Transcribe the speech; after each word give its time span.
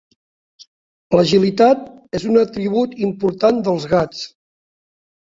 L'agilitat 1.17 1.83
és 2.19 2.25
un 2.29 2.39
atribut 2.43 2.95
important 3.09 3.61
dels 3.69 3.85
gats. 3.93 4.23